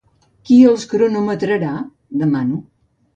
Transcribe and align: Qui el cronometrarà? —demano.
Qui 0.49 0.55
el 0.69 0.79
cronometrarà? 0.93 1.73
—demano. 1.83 2.59